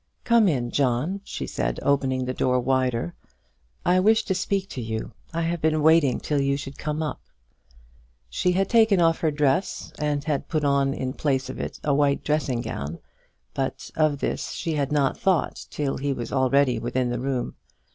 "Come 0.23 0.47
in, 0.47 0.71
John," 0.71 1.21
she 1.23 1.45
said, 1.45 1.79
opening 1.83 2.25
the 2.25 2.33
door 2.33 2.59
wider. 2.59 3.13
"I 3.85 3.99
wish 3.99 4.23
to 4.23 4.33
speak 4.33 4.67
to 4.69 4.81
you. 4.81 5.11
I 5.31 5.41
have 5.41 5.61
been 5.61 5.83
waiting 5.83 6.19
till 6.19 6.41
you 6.41 6.57
should 6.57 6.79
come 6.79 7.03
up." 7.03 7.21
She 8.27 8.53
had 8.53 8.67
taken 8.67 8.99
off 8.99 9.19
her 9.19 9.29
dress, 9.29 9.93
and 9.99 10.23
had 10.23 10.49
put 10.49 10.63
on 10.65 10.95
in 10.95 11.13
place 11.13 11.51
of 11.51 11.59
it 11.59 11.79
a 11.83 11.93
white 11.93 12.23
dressing 12.23 12.61
gown; 12.63 12.97
but 13.53 13.91
of 13.95 14.21
this 14.21 14.53
she 14.53 14.73
had 14.73 14.91
not 14.91 15.19
thought 15.19 15.67
till 15.69 15.97
he 15.99 16.13
was 16.13 16.33
already 16.33 16.79
within 16.79 17.09
the 17.11 17.19
room. 17.19 17.53